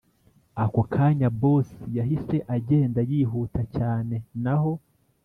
[0.63, 1.67] ako kanya boss
[1.97, 4.73] yahise agenda yihuta cyane naho